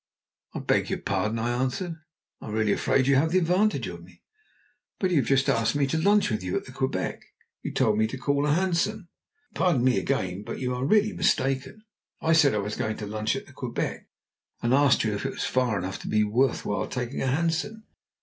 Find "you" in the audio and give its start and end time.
3.05-3.17, 5.11-5.23, 6.43-6.57, 7.61-7.71, 10.59-10.73, 15.03-15.13